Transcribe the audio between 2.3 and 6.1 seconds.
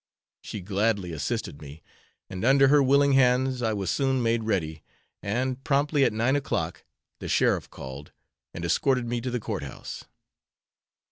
under her willing hands I was soon made ready, and, promptly